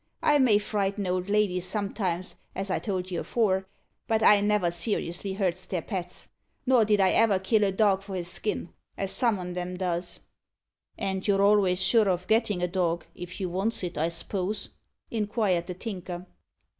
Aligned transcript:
I 0.23 0.39
may 0.39 0.57
frighten 0.57 1.05
old 1.05 1.29
ladies 1.29 1.65
sometimes, 1.67 2.33
as 2.55 2.71
I 2.71 2.79
told 2.79 3.11
you 3.11 3.19
afore, 3.19 3.67
but 4.07 4.23
I 4.23 4.41
never 4.41 4.71
seriously 4.71 5.33
hurts 5.33 5.65
their 5.65 5.83
pets. 5.83 6.27
Nor 6.65 6.85
did 6.85 6.99
I 6.99 7.11
ever 7.11 7.37
kill 7.37 7.63
a 7.63 7.71
dog 7.71 8.01
for 8.01 8.15
his 8.15 8.27
skin, 8.27 8.69
as 8.97 9.11
some 9.11 9.37
on 9.37 9.55
'em 9.55 9.75
does." 9.77 10.19
"And 10.97 11.27
you're 11.27 11.43
always 11.43 11.79
sure 11.83 12.09
o' 12.09 12.17
gettin' 12.17 12.61
a 12.63 12.67
dog, 12.67 13.05
if 13.13 13.39
you 13.39 13.51
vants 13.51 13.83
it, 13.83 13.95
I 13.95 14.09
s'pose?" 14.09 14.69
inquired 15.11 15.67
the 15.67 15.75
Tinker. 15.75 16.25